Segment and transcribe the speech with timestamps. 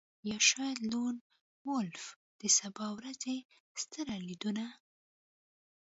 [0.29, 1.15] یا شاید لون
[1.67, 2.05] وولف
[2.41, 3.37] د سبا ورځې
[3.81, 4.65] ستر لیدونه